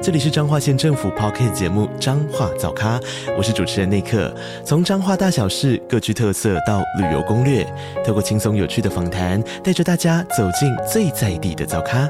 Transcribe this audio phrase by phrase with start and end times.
[0.00, 3.00] 这里是彰化县政府 Podcast 节目《彰化早咖》，
[3.36, 4.32] 我是主持人内克。
[4.64, 7.66] 从彰化大小事各具特色到旅游攻略，
[8.06, 12.08] 透过轻松有趣的访谈，带着大家走进最在地的早咖。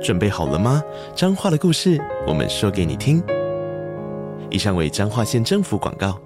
[0.00, 0.80] 准备好了吗？
[1.16, 3.20] 彰化的故事，我们说给你听。
[4.48, 6.16] 以上为彰化县政府广告。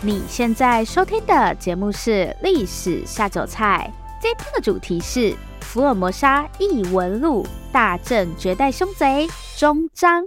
[0.00, 2.10] 你现在收听的节目是
[2.42, 3.88] 《历史下酒菜》，
[4.20, 5.32] 这一篇的主题是。
[5.62, 9.26] 福尔摩沙异闻录大正绝代凶贼
[9.56, 10.24] 终章。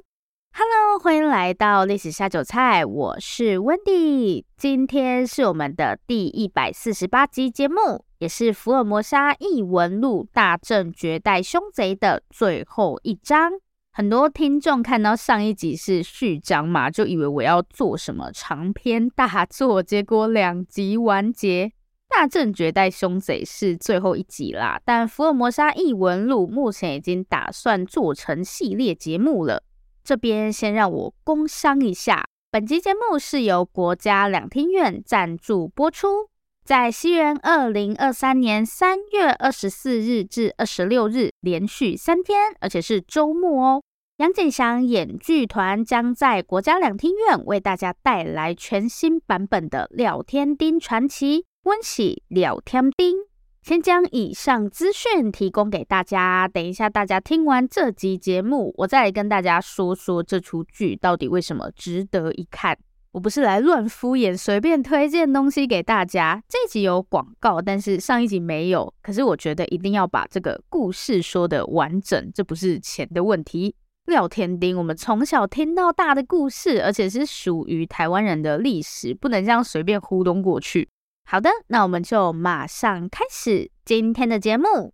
[0.54, 4.46] Hello，欢迎来到历史下酒菜，我是 Wendy。
[4.58, 13.52] 今天是我们的第一百四十八集节目，也是福尔摩沙异闻录大正绝代凶贼的最后一章。
[13.92, 21.72] 很多听众看到上一集是序章嘛，就以为我要做什么长篇大作，结果两集完结。
[22.18, 29.62] 大正绝代凶贼是最后一集啦，但福尔摩沙异闻录目前已经打算做成系列节目了。
[30.02, 36.30] 这边先让我工商一下，本集节目是由国家两厅院赞助播出，
[36.63, 43.84] 在西元二零二三年三月二十四日至二十六日连续三天，而且是周末哦。
[44.20, 51.41] 杨景祥演剧团将在国家两厅院为大家带来全新版本的《廖天丁传奇》。
[51.66, 53.16] 温喜廖天丁，
[53.63, 56.48] 先将以上资讯提供给大家。
[56.48, 62.77] 等一下，大家听完这集节目，我再来跟大家说说这出剧到底为什么值得一看。
[63.13, 66.40] 我不是来乱敷衍，随便推荐东西给大家。
[66.47, 68.94] 这集有广告，但是上一集没有。
[69.02, 73.76] 可是我觉得一定要把这个故事说得完整，这不是钱的问题。
[74.06, 80.88] 廖天丁，我们从小听到大的故事，而且是属于台湾人的历史，不能这样随便糊弄过去。
[81.28, 84.94] 好的，那我们就马上开始今天的节目。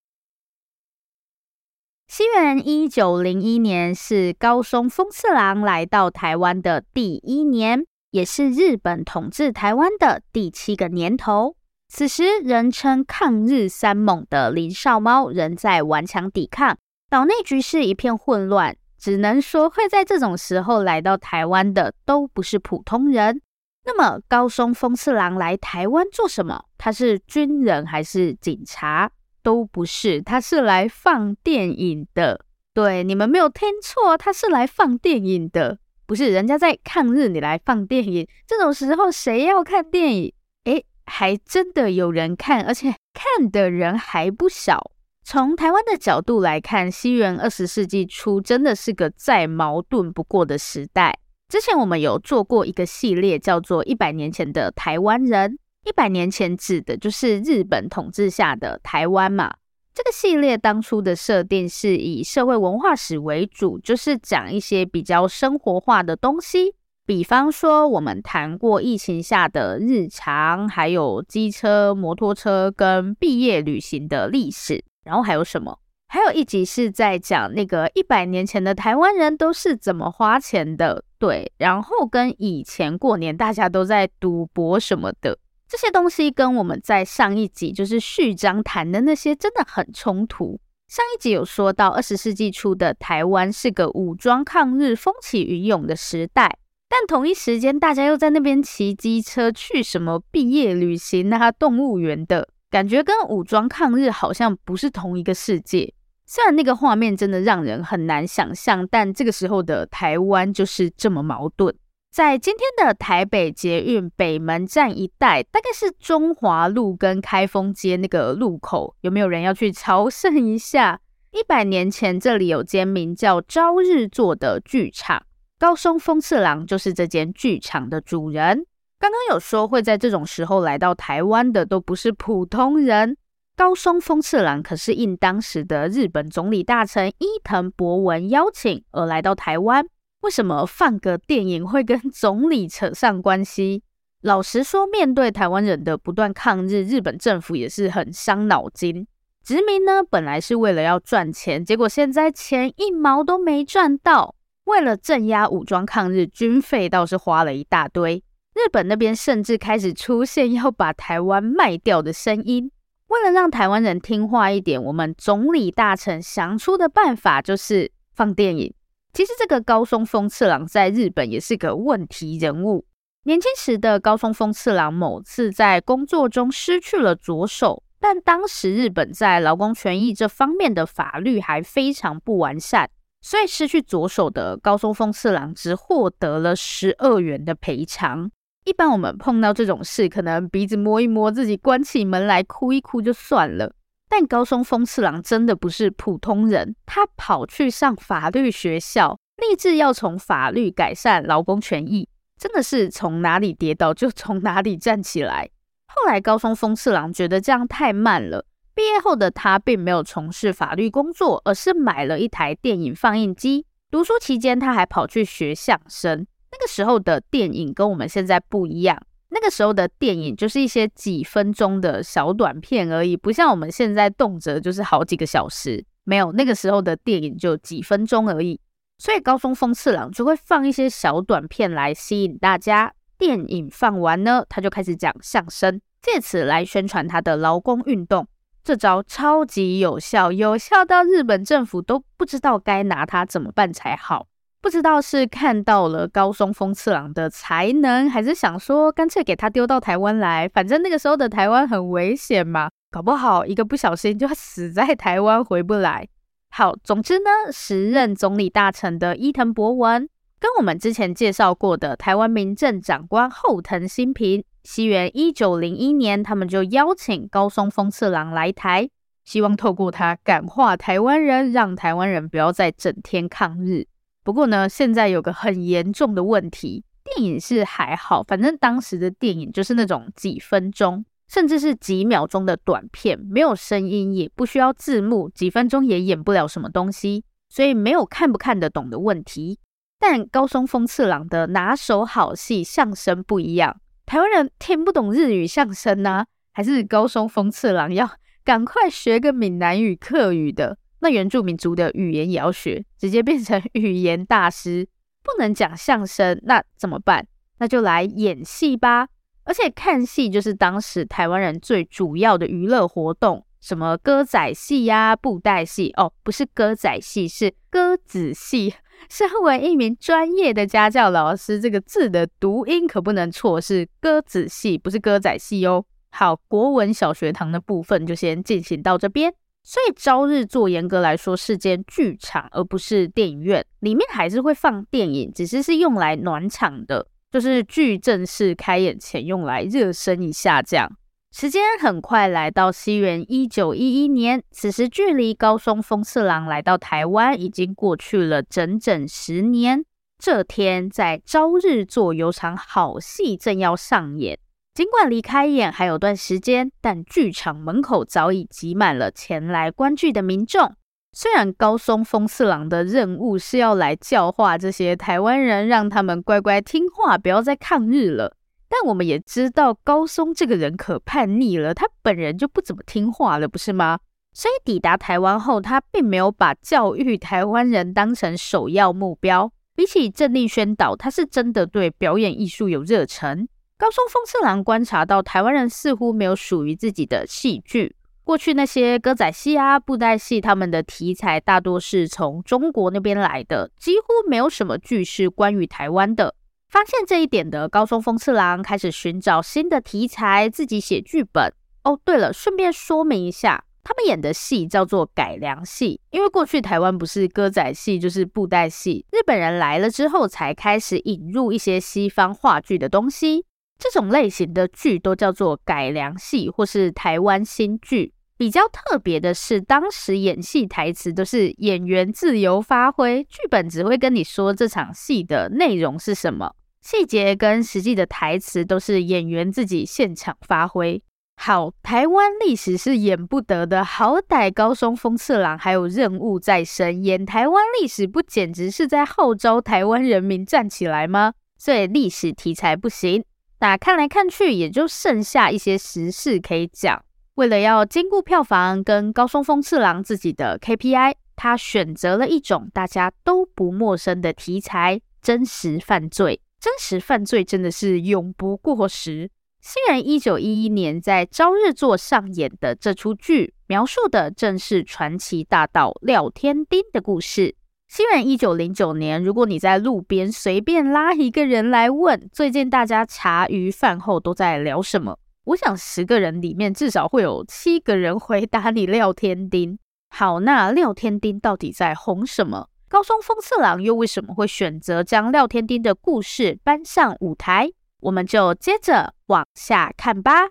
[2.07, 11.57] 西元一九零一年是高松丰次郎来到台湾的第一年，也是日本统治台湾的第七个年头。
[11.89, 16.77] 此时，人称抗日三猛的林少猫仍在顽强抵抗，
[17.09, 18.77] 岛内局势一片混乱。
[18.97, 23.41] 只能说，会在这种时候来到台湾的都不是普通人。
[23.83, 26.65] 那么高松丰次郎来台湾做什么？
[26.77, 29.11] 他是军人还是警察？
[29.43, 32.45] 都不是，他是来放电影的。
[32.73, 35.79] 对，你们没有听错，他是来放电影的。
[36.05, 40.33] 不是人家在抗日，你来放电影，这种时候谁要看电影？
[40.65, 44.91] 诶，还真的有人看，而且看的人还不少。
[45.23, 51.17] 从台湾的角度来看，西元二十世纪初真的是个再矛盾不过的时代。
[51.51, 55.51] 之前我们有做过一个系列，叫做《一百年前的台湾人》。
[55.83, 59.53] 一百年前指的就是日本统治下的台湾嘛。
[59.93, 66.73] 这个系列当初的设定是以社会文化史为主，就是讲一些比较生活化的东西。
[67.05, 74.81] 比方说，我们谈过疫情下的日常，还有机车、摩托车跟毕业旅行的历史。
[75.03, 75.77] 然后还有什么？
[76.13, 85.39] 还有一集是在讲那个一百年前的台湾人都是怎么花钱的，对，然后跟以前过年大家都在赌博什么的
[85.69, 90.59] 这些东西，跟我们在上一集就是序章谈的那些真的很冲突。
[90.89, 96.57] 上一集有说到二十世纪初的台湾是个武装抗日风起云涌的时代，
[96.89, 105.93] 但同一时间大家又在那边骑机车去什么毕业旅行啊、动物园的感觉，跟武装抗日好像不是同一个世界。
[106.33, 111.75] 虽然那个画面真的让人很难想象，但这个时候的台湾就是这么矛盾。
[112.09, 121.01] 在今天的台北捷运北门站一带，大概是中华路跟开封街那个路口，有没有人要去朝圣一下？
[121.31, 125.21] 一百年前，这里有间名叫朝日座的剧场，
[125.59, 128.65] 高松丰次郎就是这间剧场的主人。
[128.97, 133.17] 刚刚有说会在这种时候来到台湾的，都不是普通人。
[133.61, 139.85] 高松丰次郎可是应当时的日本总理大臣伊藤博文邀请而来到台湾。
[140.21, 143.83] 为什么放个电影会跟总理扯上关系？
[144.23, 149.05] 老实说，面对台湾人的不断抗日，日本政府也是很伤脑筋。
[149.43, 154.33] 殖民呢，本来是为了要赚钱，结果现在钱一毛都没赚到。
[154.63, 158.23] 为了镇压武装抗日，军费倒是花了一大堆。
[158.55, 162.71] 日本那边甚至开始出现要把台湾卖掉的声音。
[163.11, 168.73] 为了让台湾人听话一点，我们总理大臣想出的办法就是放电影。
[169.11, 172.85] 其实这个高松丰次郎在日本也是个问题人物。
[173.23, 188.31] 年轻时的高松丰次郎某次在工作中失去了左手，但当时日本在劳工权益这方面的法律还非常不完善，所以失去左手的高松丰次郎只获得了十二元的赔偿。
[188.63, 193.73] 一般我们碰到这种事，可能鼻子摸一摸，自己关起门来哭一哭就算了。
[194.07, 205.49] 但高松丰次郎真的不是普通人，他跑去上法律学校，立志要从法律改善劳工权益，真的是从哪里跌倒就从哪里站起来。
[205.87, 213.65] 后来高松丰次郎觉得这样太慢了，毕业后的他并没有从事法律工作，而是买了一台电影放映机。
[213.89, 216.27] 读书期间，他还跑去学相声。
[216.51, 219.01] 那个时候的电影跟我们现在不一样。
[219.29, 225.85] 那个时候的电影就是一些几分钟的小短片而已，不像我们现在动辄就是好几个小时。
[226.03, 228.59] 没有，那个时候的电影就几分钟而已，
[228.97, 232.93] 所以高松丰次郎就会放一些小短片来吸引大家。
[233.17, 238.27] 电影放完呢，他就开始讲相声，借此来宣传他的劳工运动。
[238.63, 244.27] 这招超级有效，有效到日本政府都不知道该拿他怎么办才好。
[244.61, 256.07] 不知道是看到了高松丰次郎的才能，还是想说干脆给他丢到台湾来，反正那个时候的台湾很危险嘛，搞不好一个不小心就死在台湾回不来。
[256.51, 260.07] 好，总之呢，时任总理大臣的伊藤博文
[260.39, 268.87] 跟我们之前介绍过的台湾民政长官后藤新平，西元一九零一年，他们就邀请高松丰次郎来台，
[269.25, 273.87] 希望透过他感化台湾人，让台湾人不要再整天抗日。
[274.23, 289.59] 不过呢，现在有个很严重的问题，电影是还好，反正当时的电影就是那种几分钟，甚至是几秒钟的短片，没有声音，也不需要字幕，几分钟也演不了什么东西，所以没有看不看得懂的问题。
[289.99, 298.09] 但高松风次郎的拿手好戏相声不一样，台湾人听不懂日语相声呢，还是高松风次郎要
[298.43, 300.77] 赶快学个闽南语、客语的。
[301.01, 304.87] 那原住民族的语言也要学，直接变成语言大师，
[305.23, 307.27] 不能讲相声，那怎么办？
[307.59, 309.07] 那就来演戏吧。
[309.43, 318.75] 而且看戏就是当时台湾人最主要的娱乐活动，什么歌仔戏呀、布袋戏哦，不是歌仔戏，是歌子戏。
[319.09, 325.83] 身为一名专业的家教老师，这个字的读音可不能错，是歌子戏，不是歌仔戏哦。
[326.11, 329.33] 好，国文小学堂的部分就先进行到这边。
[329.63, 333.65] 所以朝日座严格来说是间剧场，而不是电影院。
[333.79, 340.89] 里面还是会放电影，只是是用来暖场的，就是剧正式开演前用来热身一下这样。
[341.31, 349.85] 时间很快来到西元一九一一年，此时距离高松丰次郎来到台湾已经过去了整整十年。
[350.17, 354.37] 这天，在朝日座有场好戏正要上演。
[354.81, 360.73] 尽管离开演还有段时间，但剧场门口早已挤满了前来观剧的民众。
[361.13, 368.35] 虽然高松丰四郎的任务是要来教化这些台湾人，让他们乖乖听话，不要再抗日了，
[368.67, 373.99] 但我们也知道高松这个人可叛逆了，他本人就不怎么听话了，不是吗？
[374.33, 379.53] 所以抵达台湾后，他并没有把教育台湾人当成首要目标。
[379.75, 383.47] 比起政令宣导，他是真的对表演艺术有热忱。
[383.81, 387.95] 高松丰次郎观察到，台湾人似乎没有属于自己的戏剧。
[388.23, 396.35] 过去那些歌仔戏啊、布袋戏，他们的题材大多是从中国那边来的，几乎没有什么剧是关于台湾的。
[396.69, 401.51] 发现这一点的高松丰次郎开始寻找新的题材，自己写剧本。
[401.83, 413.43] 哦，对了，顺便说明一下，他们演的戏叫做改良戏，因为过去台湾不是歌仔戏就是布袋戏，日本人来了之后才开始引入一些西方话剧的东西。
[413.81, 418.13] 这种类型的剧都叫做改良戏或是台湾新剧。
[418.37, 431.01] 比较特别的是，当时演戏台词都是演员自由发挥，剧本只会跟你说这场戏的内容是什么，细节跟实际的台词都是演员自己现场发挥。
[431.37, 441.33] 好，台湾历史是演不得的，好歹高松丰次郎还有任务在身，演台湾历史不简直是在号召台湾人民站起来吗？
[441.57, 443.23] 所以历史题材不行。
[443.61, 447.05] 那看来看去，也就剩下一些时事可以讲。
[447.35, 456.41] 为了要兼顾票房跟高松丰次郎自己的 KPI，他选择了一种大家都不陌生的题材——真实犯罪。
[456.59, 459.29] 真实犯罪真的是永不过时。
[459.61, 467.55] 新人一九一一年在朝日座上演的这出剧，描述的正是传奇大盗廖天丁的故事。
[467.93, 475.19] 西元一九零九年，如果你在路边随便拉一个人来问，最近大家茶余饭后都在聊什么？
[475.43, 479.77] 我想十个人里面至少会有七个人回答你廖天丁。
[480.09, 482.69] 好，那廖天丁到底在红什么？
[482.87, 487.71] 高松丰次郎又为什么会选择将廖天丁的故事搬上舞台？
[487.99, 490.47] 我们就接着往下看吧。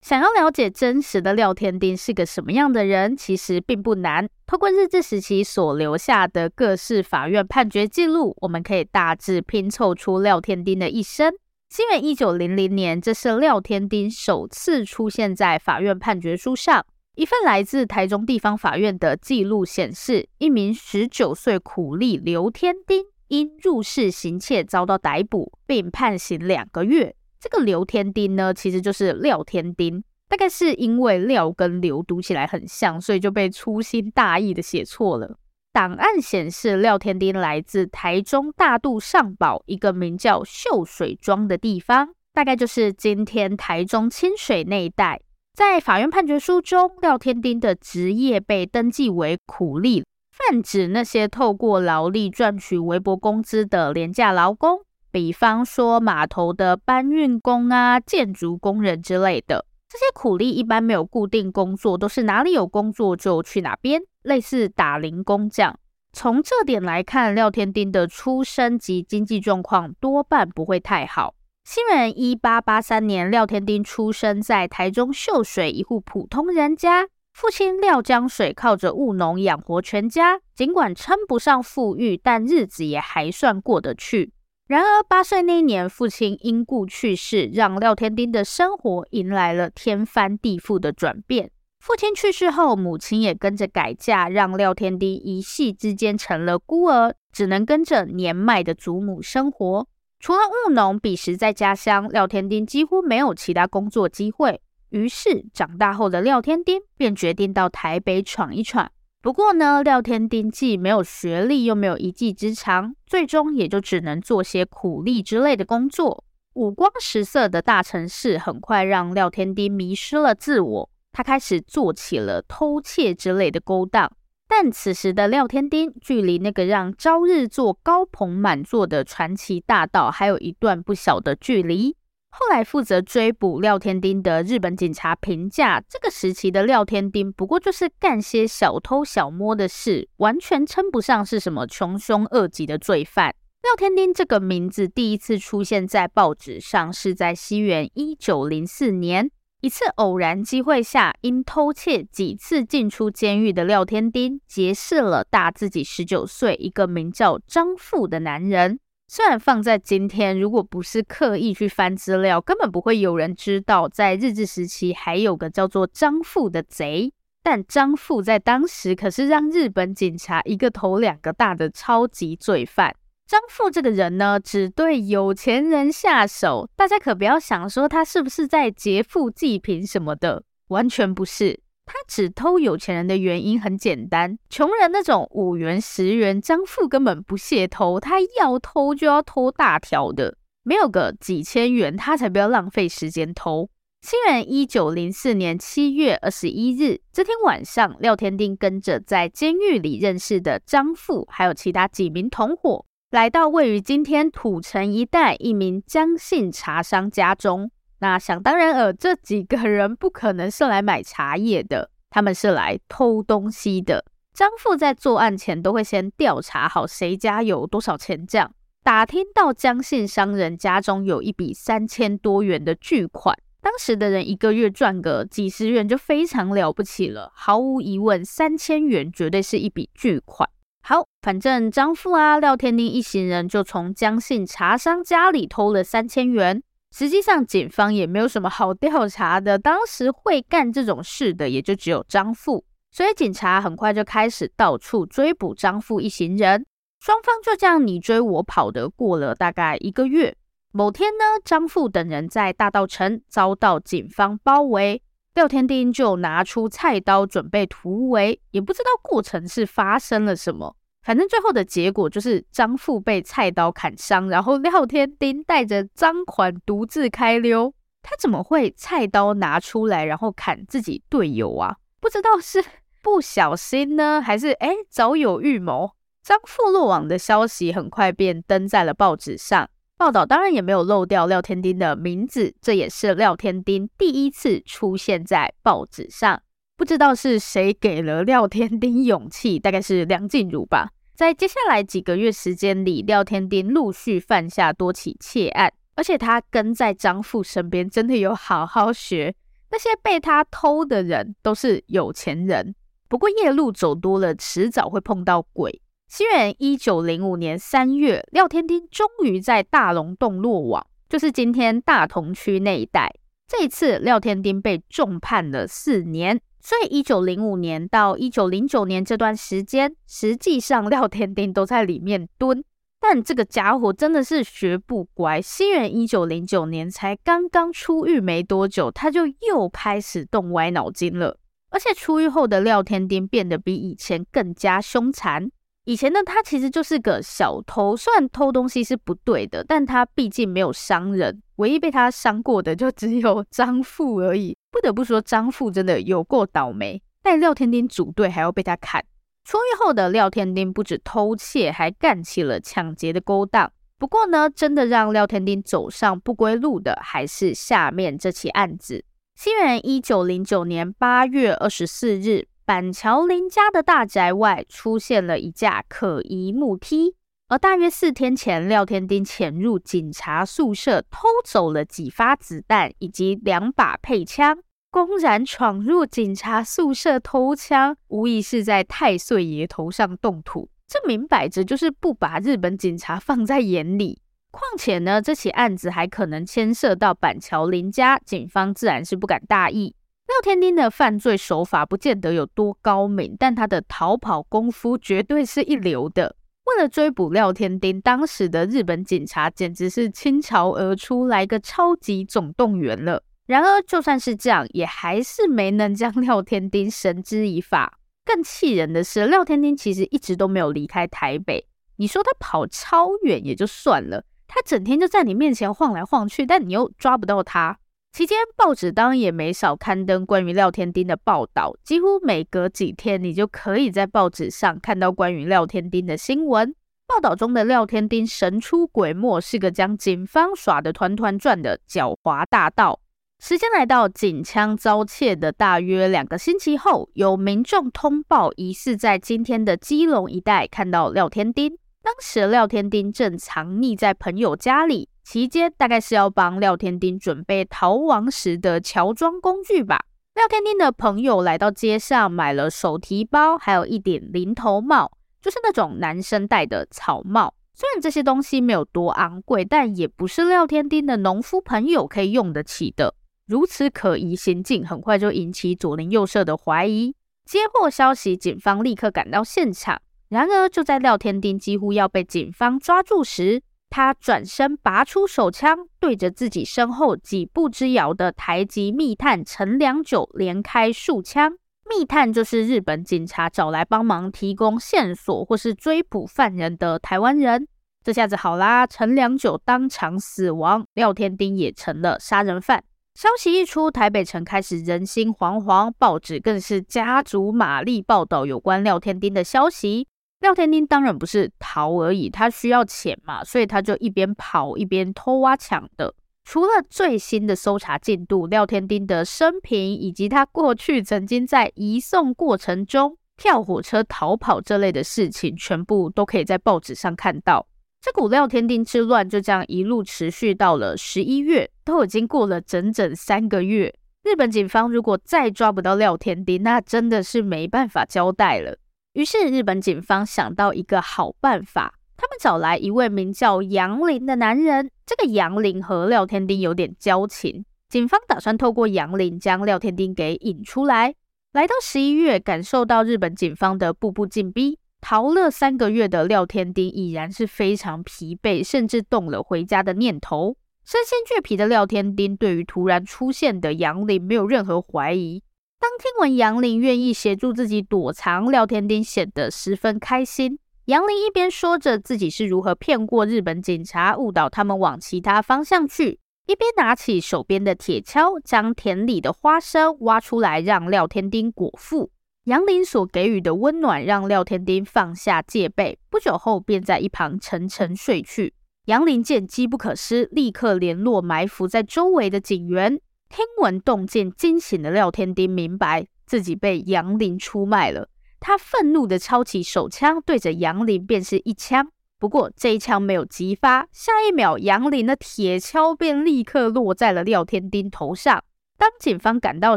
[0.00, 4.28] 想要了解真实的廖天丁是个什么样的人，其实并不难。
[4.46, 11.34] 透过日治时期所留下的各式法院判决记录，我们可以大致拼凑出廖天丁的一生。
[11.68, 16.86] 新元一九零零年，这是廖天丁首次出现在法院判决书上。
[17.16, 27.16] 一份来自台中地方法院的记录显示，一名十九岁苦力刘天丁因入室行窃遭到逮捕，并判刑两个月。
[27.40, 35.36] 这个刘天丁呢，其实就是廖天丁，大概是因为廖跟刘读起来很像，所以就被粗心大意的写错了。
[35.72, 45.20] 档案显示，廖天丁来自台中大肚上堡一个名叫秀水庄的地方，大概就是今天台中清水那一带。
[45.54, 59.64] 在法院判决书中，廖天丁的职业被登记为苦力，泛指那些透过劳力赚取微薄工资的廉价劳工，比方说码头的搬运工啊、建筑工人之类的。
[59.88, 65.78] 这些苦力一般没有固定工作，都是哪里有工作就去哪边，类似打零工这样。
[66.12, 71.34] 从这点来看，廖天丁的出身及经济状况多半不会太好。
[71.64, 84.32] 新元一八八三年，廖天丁出生在台中秀水一户普通人家，父亲廖江水靠着务农养活全家，尽管称不上富裕，但日子也还算过得去。
[84.68, 91.50] 然而八岁那年，父亲因故去世，让廖天丁的生活迎来了天翻地覆的转变。
[91.80, 99.88] 父亲去世后，母亲也跟着改嫁，让廖天丁一夕之间成了孤儿，只能跟着年迈的祖母生活。
[100.20, 104.60] 除了务农，彼时在家乡，廖天丁几乎没有其他工作机会。
[104.90, 108.92] 于是，长大后的廖天丁便决定到台北闯一闯。
[109.20, 116.24] 不过呢，廖天丁既没有学历，又没有一技之长，最终也就只能做些苦力之类的工作。
[116.54, 124.10] 五光十色的大城市很快让廖天丁迷失了自我，他开始做起了偷窃之类的勾当。
[124.48, 131.96] 但此时的廖天丁，距离那个让朝日做高朋满座的传奇大盗还有一段不小的距离。
[132.30, 143.34] 后来负责追捕廖天丁的日本警察评价，这个时期的廖天丁不过就是干些小偷小摸的事，完全称不上是什么穷凶恶极的罪犯。
[143.62, 149.30] 廖天丁这个名字第一次出现在报纸上，是在西元一九零四年。
[149.60, 158.78] 一次偶然机会下，因偷窃几次进出监狱的廖天丁结识了大自己十九岁一个名叫张富的男人。
[159.10, 167.10] 虽然放在今天，如果不是刻意去翻资料，根本不会有人知道，在日治时期还有个叫做张富的贼。
[167.42, 172.94] 但张富在当时可是让日本警察一个头两个大的超级罪犯。
[173.26, 181.60] 张富这个人呢，只对有钱人下手，大家可不要想说他是不是在劫富济贫什么的，完全不是。
[181.88, 193.70] 他只偷有钱人的原因很简单，穷人那种五元十元，张富根本不屑偷，他要偷就要偷大条的，没有个几千元，他才不要浪费时间偷。
[194.02, 202.84] 西元一九零四年七月二十一日这天晚上，廖天丁跟着在监狱里认识的张富，还有其他几名同伙。
[203.10, 214.04] 来到位于今天土城一带一名江姓茶商家中，那想当然尔，这几个人不可能是来买茶叶的，他们是来偷东西的。
[214.32, 218.52] 张富在作案前都会先调查好谁家有多少钱账，
[218.84, 230.48] 打听到江姓商人家中有一笔三千多元的巨款，当时的人一个月赚个几十元就非常了不起了，毫无疑问，三千元绝对是一笔巨款。
[230.80, 236.62] 好，反正张富啊、廖天丁一行人就从江姓茶商家里偷了三千元。
[236.90, 246.64] 实际上，警方也没有什么好调查的，当时会干这种事的也就只有张富，所以警察很快就开始到处追捕张富一行人。
[247.00, 250.34] 双方就这样你追我跑的过了大概一个月。
[250.72, 255.02] 某天呢，张富等人在大道城遭到警方包围。
[255.34, 260.74] 廖天丁就拿出菜刀准备突围，也不知道过程是发生了什么。
[261.08, 267.72] 反正最后的结果就是张富被菜刀砍伤，然后廖天丁带着赃款独自开溜。
[268.02, 271.76] 他怎么会菜刀拿出来然后砍自己队友啊？
[271.98, 272.62] 不知道是
[273.02, 275.92] 不小心呢，还是诶早有预谋？
[276.22, 286.42] 张富落网的消息很快便登在了报纸上，报道当然也没有漏掉廖天丁的名字，这也是廖天丁第一次出现在报纸上。
[286.76, 290.90] 不知道是谁给了廖天丁勇气，大概是梁静茹吧。
[291.18, 299.34] 在接下来几个月时间里，廖天丁陆续犯下多起窃案，而且他跟在张富身边，真的有好好学。
[299.72, 302.72] 那些被他偷的人都是有钱人。
[303.08, 305.82] 不过夜路走多了，迟早会碰到鬼。
[306.06, 313.12] 西元一九零五年三月，廖天丁终于在大龙洞落网，就是今天大同区那一带。
[313.48, 316.40] 这一次，廖天丁被重判了四年。
[316.68, 322.62] 所以，一九零五年到一九零九年这段时间，实际上廖天丁都在里面蹲。
[323.00, 325.40] 但这个家伙真的是学不乖。
[325.40, 331.38] 新元一九零九年才刚刚出狱没多久，他就又开始动歪脑筋了。
[331.70, 335.50] 而且出狱后的廖天丁变得比以前更加凶残。
[335.88, 344.54] 以前呢他其实就是个小偷，虽然偷东西是不对的，但他毕竟没有伤人，唯一被他伤过的就只有张富而已。
[344.70, 349.02] 不得不说，张富真的有够倒霉，带廖天丁组队还要被他砍。
[349.46, 353.72] 出狱后的廖天丁不止偷窃，还干起了抢劫的勾当。
[353.98, 359.02] 不过呢，真的让廖天丁走上不归路的，还是下面这起案子。
[359.36, 362.46] 西元一九零九年八月二十四日。
[362.68, 367.14] 板桥林家的大宅外出现了一架可疑木梯，
[367.48, 374.58] 而大约四天前，廖天丁潜入警察宿舍，偷走了几发子弹以及两把配枪，
[374.90, 380.68] 公然闯入警察宿舍偷枪，无疑是在太岁爷头上动土。
[380.86, 384.20] 这明摆着就是不把日本警察放在眼里。
[384.50, 389.94] 况且呢，这起案子还可能牵涉到板桥林家，警方自然是不敢大意。
[390.28, 396.36] 廖天丁的犯罪手法不见得有多高明，但他的逃跑功夫绝对是一流的。
[396.66, 403.22] 为了追捕廖天丁，当时的日本警察简直是倾巢而出，来个超级总动员了。
[403.46, 407.98] 然而，就算是这样，也还是没能将廖天丁绳之以法。
[408.26, 411.66] 更气人的是，廖天丁其实一直都没有离开台北。
[411.96, 417.78] 你说他跑超远也就算了，他整天就在你面前晃来晃去，但你又抓不到他。
[418.18, 426.74] 期间，报纸当然也没少刊登关于廖天丁的报道，几乎每隔几天，你就可以在报纸上看到关于廖天丁的新闻。
[427.06, 432.98] 报道中的廖天丁神出鬼没，是个将警方耍得团团转的狡猾大盗。
[433.38, 441.78] 时间来到警枪遭窃的大约两个星期后，有民众通报，疑似在今天的基隆一带看到廖天丁。
[442.02, 445.08] 当时廖天丁正藏匿在朋友家里。
[445.30, 450.06] 期间大概是要帮廖天丁准备逃亡时的乔装工具吧。
[450.34, 455.12] 廖天丁的朋友来到街上买了手提包，还有一顶林头帽，
[455.42, 457.52] 就是那种男生戴的草帽。
[457.74, 463.14] 虽然这些东西没有多昂贵，但也不是廖天丁的农夫朋友可以用得起的。
[463.46, 467.14] 如此可疑行径，很快就引起左邻右舍的怀疑。
[467.44, 470.00] 接获消息，警方立刻赶到现场。
[470.30, 481.52] 然而，就在廖天丁几乎要被警方抓住时，他转身拔出手枪，对着自己身后几步之遥的台籍密探陈良久连开数枪。
[481.88, 487.66] 密探就是日本警察找来帮忙提供线索或是追捕犯人的台湾人。
[488.04, 492.84] 这下子好啦，陈良久当场死亡，廖天丁也成了杀人犯。
[493.14, 500.06] 消息一出，台北城开始人心惶惶，报纸更是加足马力报道有关廖天丁的消息。
[500.40, 506.14] 廖天丁当然不是逃而已，他需要钱嘛，所以他就一边跑一边偷挖抢的。
[506.44, 517.66] 除了最新的搜查进度，廖天丁的生平以及他过去曾经在移送过程中跳火车逃跑这类的事情，全部都可以在报纸上看到。
[518.00, 523.92] 这股廖天丁之乱就这样一路持续到了十一月，都已经过了整整三个月。
[524.22, 528.78] 日本警方如果再抓不到廖天丁，那真的是没办法交代了。
[529.18, 534.92] 于是，日本警方想到一个好办法，他们找来一位名叫杨林的男人。
[535.04, 541.16] 这个杨林和廖天丁有点交情，警方打算透过杨林将廖天丁给引出来。
[541.52, 550.56] 来到十一月，感受到日本警方的步步进逼，逃了三个月的廖天丁已然是非常疲惫，甚至动了回家的念头。
[550.84, 555.42] 身心俱疲的廖天丁对于突然出现的杨林没有任何怀疑。
[555.80, 560.58] 当听闻杨林愿意协助自己躲藏，廖天丁显得十分开心。
[560.86, 572.10] 杨林一边说着自己是如何骗过日本警察，误导他们往其他方向去，一边拿起手边的铁锹，将田里的花生挖出来，让廖天丁果腹。
[572.44, 578.54] 杨林所给予的温暖，让廖天丁放下戒备，不久后便在一旁沉沉睡去。
[578.86, 582.98] 杨林见机不可失，立刻联络埋伏在周围的警员。
[583.28, 588.08] 听闻动静，惊醒的廖天丁明白自己被杨林出卖了。
[588.40, 591.88] 他愤怒地抄起手枪，对着杨林便是一枪。
[592.18, 598.42] 不过这一枪没有击发，下一秒杨林的铁锹便立刻落在了廖天丁头上。
[598.76, 599.76] 当警方赶到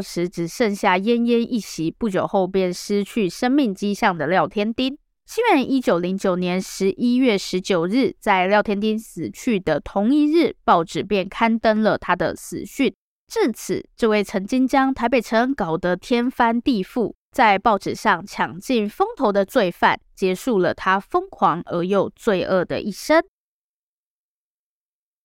[0.00, 4.96] 时，只剩下奄奄一息，不久后便失去生命迹象的廖天丁。
[5.26, 12.92] 西元一九零九年十一月十九日，在廖天丁死去的同一日，报纸便刊登了他的死讯。
[13.32, 23.24] 至此，这位曾经将台北城搞得天翻地覆，在报纸上抢尽风头的罪犯，结束了他疯狂而又罪恶的一生。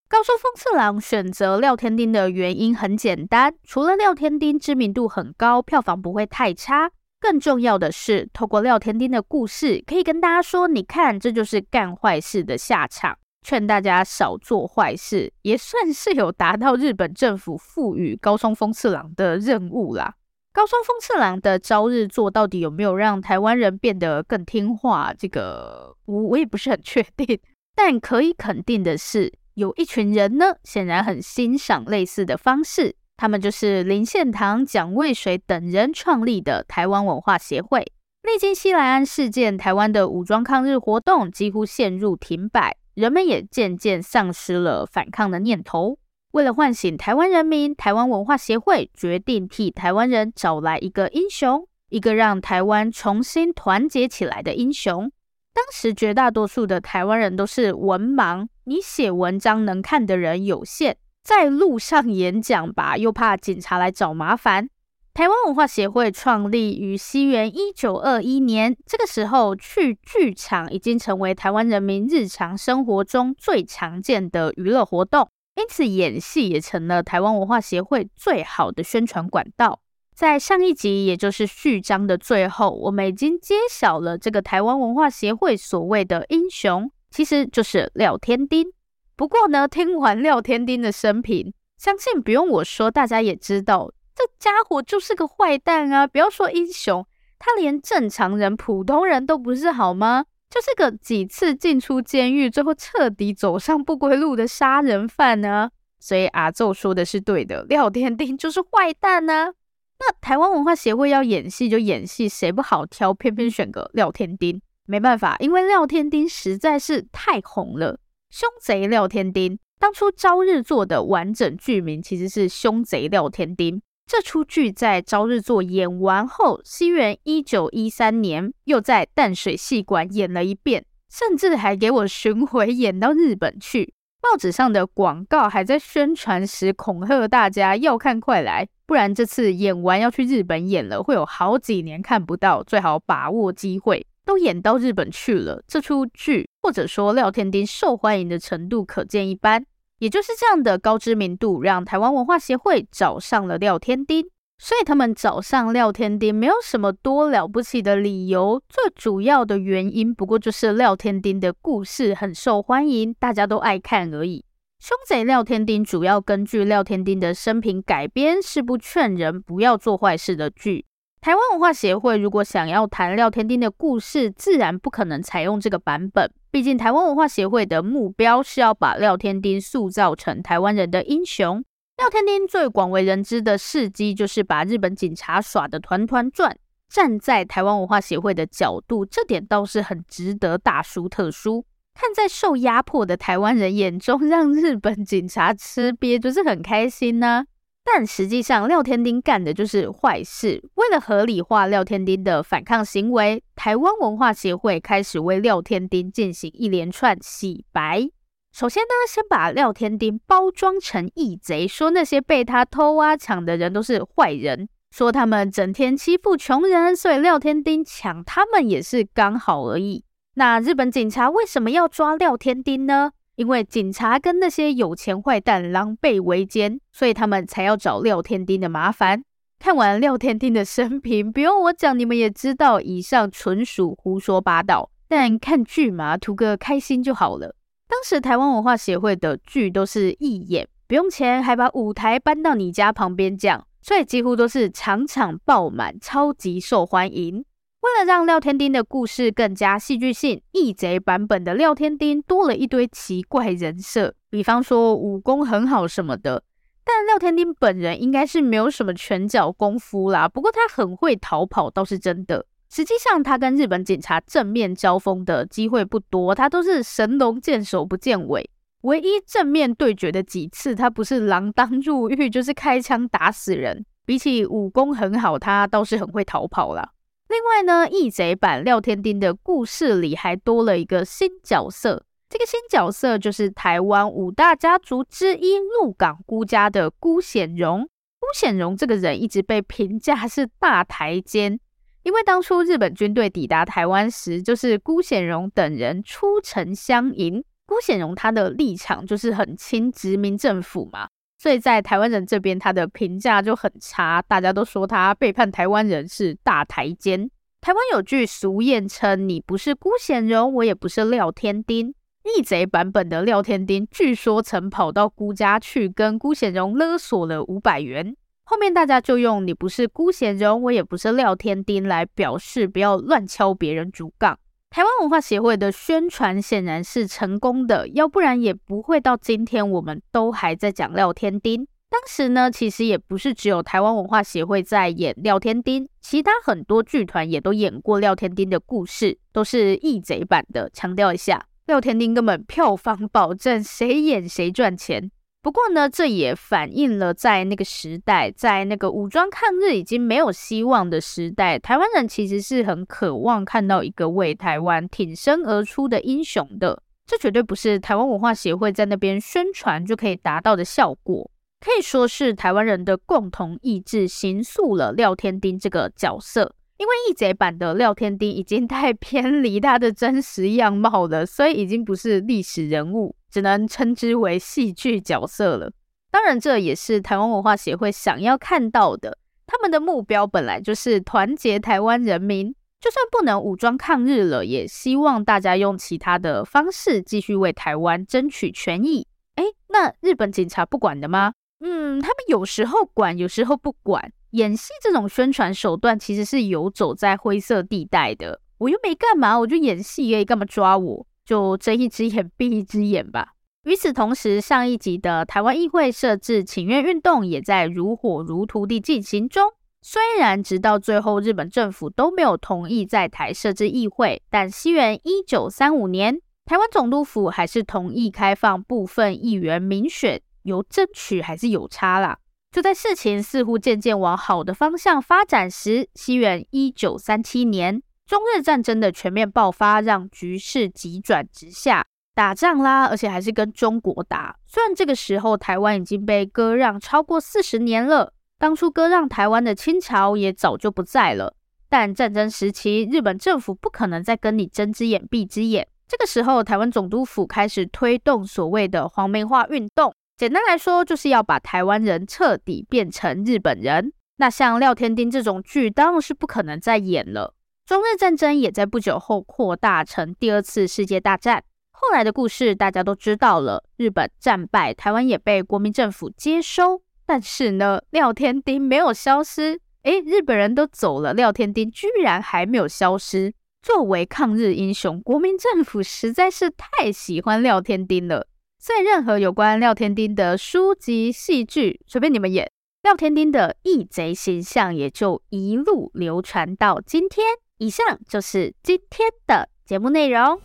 [0.08, 6.90] 高松丰次郎选择廖天丁的原因很简单，除了廖天丁知名度很高，票房不会太差，
[7.20, 20.16] 更重要的是，透过廖天丁的故事，可以跟大家说，你看，这就是干坏事的下场，劝大家少做坏事，也算是有达到日本政府赋予高松丰次郎的任务啦。
[20.52, 25.14] 高松丰次郎的朝日做到底有没有让台湾人变得更听话？
[25.18, 27.40] 这个我我也不是很确定，
[27.74, 29.32] 但可以肯定的是。
[29.54, 32.98] 有一群人呢，显然很欣赏类似的方式。
[33.16, 37.90] 他们就是林献堂、蒋渭水等人创立的台湾文化协会。
[38.24, 46.00] 历经西来庵事件，台湾的武装抗日活动几乎陷入停摆，人们也渐渐丧失了反抗的念头。
[46.32, 55.12] 为了唤醒台湾人民，台湾文化协会决定替台湾人找来一个英雄，一个让台湾重新团结起来的英雄。
[55.54, 64.70] 当时绝大多数的台湾人都是文盲，你写文章能看的人有限，在路上演讲吧，又怕警察来找麻烦。
[65.18, 79.80] 台湾文化协会创立于西元一九二一年，这个时候去剧场已经成为台湾人民日常生活中最常见的娱乐活动，因此演戏也成了台湾文化协会最好的宣传管道。
[80.16, 88.68] 在上一集，也就是序章的最后，我们已经揭晓了这个台湾文化协会所谓的英雄，其实就是廖天丁。
[89.16, 96.08] 不过呢，听完廖天丁的生平，相信不用我说，大家也知道，这家伙就是个坏蛋啊！
[96.08, 97.06] 不要说英雄，
[97.38, 100.26] 他连正常人、普通人都不是，好吗？
[100.50, 105.70] 就是个几次进出监狱，最后彻底走上不归路的杀人犯呢。
[106.00, 109.54] 所以阿宙说的是对的，廖天丁就是坏蛋呢。
[110.00, 114.60] 那台湾文化协会要演戏就演戏，谁不好挑，偏偏选个廖天丁。
[114.88, 118.00] 没办法，因为廖天丁实在是太红了。
[118.32, 123.80] 凶贼廖天丁，当初朝日作的完整剧名其实是凶贼廖天丁。
[124.08, 133.94] 这出剧在朝日作演完后，西元一九一三年又在淡水戏馆演了一遍，甚至还给我巡回演到日本去。
[134.22, 138.66] 报纸上的广告还在宣传时恐吓大家要看快来。
[138.86, 144.08] 不然这次演完要去日本演了，会有好几年看不到，最好把握机会。
[144.24, 149.66] 都演到日本去了，这出剧或者说廖天丁受欢迎的程度可见一斑。
[150.00, 154.26] 也就是这样的高知名度，让台湾文化协会找上了廖天丁。
[154.60, 164.44] 所以他们找上廖天丁没有什么多了不起的理由，最主要的原因不过就是廖天丁的故事很受欢迎，大家都爱看而已。
[164.80, 170.87] 凶贼廖天丁主要根据廖天丁的生平改编，是部劝人不要做坏事的剧。
[171.20, 176.32] 台湾文化协会如果想要谈廖天丁的故事，自然不可能采用这个版本。
[176.52, 181.64] 毕竟台湾文化协会的目标是要把廖天丁塑造成台湾人的英雄。
[181.98, 186.58] 廖天丁最广为人知的事迹，就是把日本警察耍得团团转。
[186.88, 191.66] 站在台湾文化协会的角度，这点倒是很值得大书特书。
[191.94, 197.44] 看在受压迫的台湾人眼中，让日本警察吃瘪，就是很开心呢、
[197.90, 200.62] 但实际上，廖天丁干的就是坏事。
[200.76, 208.10] 为了合理化廖天丁的反抗行为，台湾文化协会开始为廖天丁进行一连串洗白。
[208.52, 220.04] 首先呢，先把廖天丁包装成义贼，说那些被他偷啊抢的人都是坏人，说他们整天欺负穷人，所以廖天丁抢他们也是刚好而已。
[220.34, 223.12] 那日本警察为什么要抓廖天丁呢？
[223.38, 229.24] 因为警察跟那些有钱坏蛋狼狈为奸，所以他们才要找廖天丁的麻烦。
[229.60, 234.90] 看完廖天丁的生平，不用我讲，你们也知道，以上纯属胡说八道。
[235.08, 237.56] 但看剧嘛，图个开心就好了。
[237.88, 247.46] 当时台湾文化协会的剧都是一演不用钱，还把舞台搬到你家旁边讲，所以几乎都是场场爆满，超级受欢迎。
[247.80, 256.44] 为了让廖天丁的故事更加戏剧性，义贼版本的廖天丁多了一堆奇怪人设，比方说武功很好什么的。
[256.84, 262.46] 但廖天丁本人应该是没有什么拳脚功夫啦，不过他很会逃跑倒是真的。
[262.70, 268.50] 实际上他跟日本警察正面交锋的机会不多，他都是神龙见首不见尾。
[268.82, 273.86] 唯一正面对决的几次，他不是锒铛入狱，就是开枪打死人。
[274.06, 276.90] 比起武功很好，他倒是很会逃跑啦。
[277.30, 287.82] 另外呢，义贼版廖天丁的故事里还多了一个新角色，这个新角色就是台湾五大家族之一鹿港辜家的辜显荣。
[288.20, 291.60] 辜显荣这个人一直被评价是大台奸，
[292.04, 297.44] 因为当初日本军队抵达台湾时，就是辜显荣等人出城相迎。
[297.66, 301.10] 辜显荣他的立场就是很亲殖民政府嘛。
[301.38, 307.30] 所以在台湾人这边，他的评价就很差，大家都说他背叛台湾人是大台奸。
[307.62, 324.38] 台湾有句俗谚称：“你不是辜显荣，我也不是廖天丁。”逆贼版本的廖天丁据说曾跑到辜家去跟辜显荣勒索了五百元，后面大家就用“你不是辜显荣，我也不是廖天丁”来表示不要乱敲别人竹杠。
[324.70, 331.68] 台湾文化协会的宣传显然是成功的，要不然也不会到今天我们都还在讲廖天丁。
[331.90, 340.70] 当时呢，其实也不是只有台湾文化协会在演廖天丁，其他很多剧团也都演过廖天丁的故事，都是义贼版的。
[340.72, 345.10] 强调一下，廖天丁根本票房保证，谁演谁赚钱。
[345.42, 356.84] 不过呢，这也反映了在那个时代，在那个武装抗日已经没有希望的时代，台湾人其实是很渴望看到一个为台湾挺身而出的英雄的。
[357.06, 366.54] 这绝对不是台湾文化协会在那边宣传就可以达到的效果，可以说是台湾人的共同意志形塑了廖天丁这个角色。
[366.78, 373.16] 因为义贼版的廖天丁已经 太偏离他的真实样貌了，所以已经不是历史人物。
[373.32, 375.72] 只能称之为戏剧角色了。
[376.10, 379.18] 当然，这也是台湾文化协会想要看到的。
[379.46, 389.08] 他们的目标本来就是团结台湾人民，就算不能武装抗日了，也希望大家用其他的方式继续为台湾争取权益。
[389.36, 391.34] 诶，那日本警察不管的吗？
[391.60, 394.12] 嗯，他们有时候管，有时候不管。
[394.32, 398.42] 演戏这种宣传手段其实是游走在灰色地带的。
[398.58, 401.06] 我又没干嘛，我就演戏而已，干嘛抓我？
[401.28, 403.34] 就睁一只眼闭一只眼吧。
[403.66, 409.52] 与此同时，上一集的台湾议会设置请愿运动也在如火如荼地进行中。
[409.82, 422.20] 虽然直到最后日本政府都没有同意在台设置议会，但西元一九三五年，台湾总督府还是同意开放部分议员民选，有争取还是有差啦。
[422.50, 427.84] 就在事情似乎渐渐往好的方向发展时，西元一九三七年。
[428.08, 434.34] 中日战争的全面爆发，让局势急转直下，打仗啦，而且还是跟中国打。
[434.46, 441.36] 虽然这个时候台湾已经被割让超过四十年了，当初割让台湾的清朝也早就不在了，
[441.68, 445.68] 但战争时期日本政府不可能再跟你睁只眼闭只眼。
[445.86, 453.92] 这个时候，台湾总督府开始推动所谓的皇民化运动，简单来说，就是要把台湾人彻底变成日本人。
[454.16, 457.34] 那像廖天丁这种剧，当然是不可能再演了。
[457.68, 461.44] 中日战争也在不久后扩大成第二次世界大战。
[461.72, 466.82] 后来的故事大家都知道了，日本战败，台湾也被国民政府接收。
[467.06, 469.60] 但是呢，廖天丁没有消失。
[469.84, 473.34] 诶，日本人都走了，廖天丁居然还没有消失。
[473.62, 478.28] 作为抗日英雄，国民政府实在是太喜欢廖天丁了，
[478.58, 482.50] 所以任何有关廖天丁的书籍、戏剧，随便你们演，
[482.84, 487.26] 廖天丁的义贼形象也就一路流传到今天。
[487.60, 490.40] 以上就是今天的节目内容。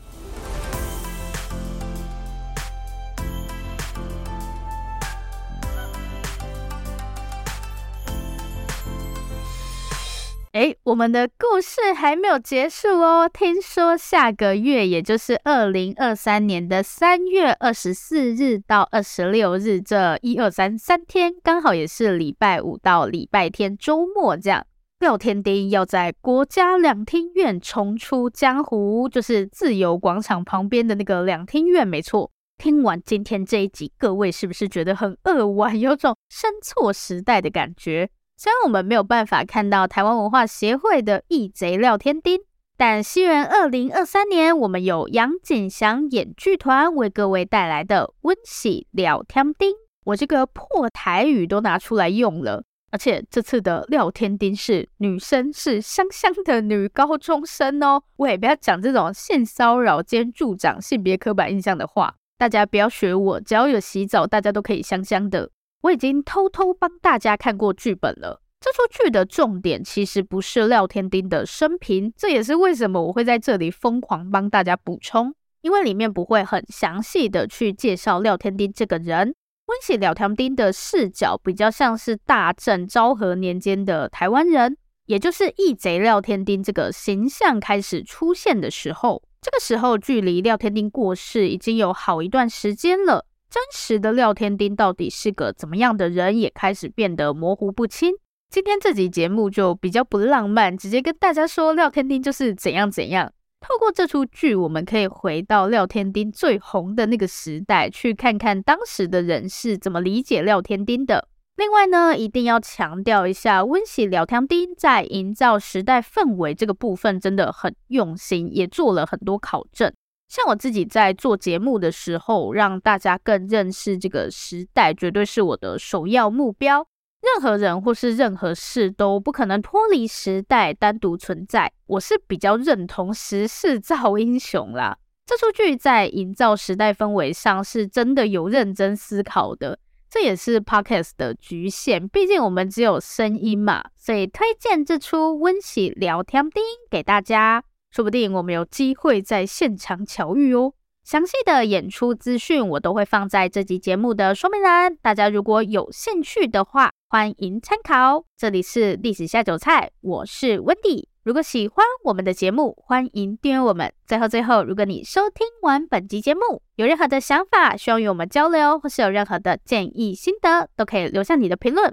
[10.52, 13.28] 哎，我们的故事还没有结束哦。
[13.30, 24.66] 听说下个月，也就是二零二三年的三月二十四日到二十六日，这一二三三天，刚好也是礼拜五到礼拜天周末这样。
[25.02, 32.30] 廖天丁要在国家两厅院重出江湖，就是自由广场旁边的那个两厅院，没错。
[32.56, 38.08] 听完今天这一集，各位是不是觉得很扼腕，有种生错时代的感觉？
[38.36, 42.38] 虽然我们没有办法看到台湾文化协会的义贼廖天丁，
[42.76, 49.72] 但西元二零二三年，我们有杨景祥演剧团为各位带来的《温喜廖天丁》，
[50.04, 52.62] 我这个破台语都拿出来用了。
[52.92, 58.02] 而且这次的廖天丁是女生，是香香的女高中生哦。
[58.16, 63.40] 喂，不要讲这种性骚扰兼助长性别刻板印象的话，大家不要学我。
[63.40, 65.50] 只要有洗澡，大家都可以香香的。
[65.80, 68.42] 我已经偷偷帮大家看过剧本了。
[68.60, 79.34] 这出剧的重点其实不是廖天丁的生平，这也是为什么我会在这里疯狂帮大家补充，因为里面不会很详细的去介绍廖天丁这个人。
[79.66, 89.22] 温喜廖添丁的视角比较像是大正昭和年间的台湾人，也就是义贼廖添丁这个形象开始出现的时候。
[89.40, 98.12] 这个时候距离廖添丁过世已经有好一段时间了，真实的廖添丁到底是个怎么样的人，也开始变得模糊不清。
[98.50, 103.32] 今天这集节目就比较不浪漫，直接跟大家说廖添丁就是怎样怎样。
[103.62, 111.28] 透过这出剧，我们可以回到廖天丁最红的那个时代，去看看当时的人是怎么理解廖天丁的。
[111.56, 119.92] 另外呢，一定要强调一下，温喜廖天丁在营造时代氛围这个部分真的很用心，也做了很多考证。
[120.28, 126.86] 像我自己在做节目的时候，让大家更认识这个时代，绝对是我的首要目标。
[127.22, 131.72] 任何人或是任何事都不可能脱离时代单独存在。
[131.86, 134.98] 我是比较认同时势造英雄啦。
[135.24, 139.78] 这出剧在营造时代氛围上是真的有认真思考的，
[140.10, 143.84] 这也是 Podcast 的局限，毕竟我们只有声音嘛。
[143.96, 150.74] 所以推荐这出《温喜聊天钉》给大家，说不定我们有机会在现场巧遇哦。
[151.04, 158.24] 详细的演出资讯我都会放在这集节目的说明栏，大家如果有兴趣的话，欢迎参考。
[158.36, 161.06] 这里是历史下酒菜，我是 Wendy。
[161.24, 163.92] 如果喜欢我们的节目，欢迎订阅我们。
[164.06, 171.92] 最后最后，如果你收听完本集节目，有任何的想法需要与我们交流，或是有任何的建议心得，都可以留下你的评论。